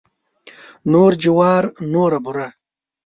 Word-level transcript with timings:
نور 0.91 1.11
جوار 1.23 1.63
نوره 1.93 2.19
بوره. 2.23 2.47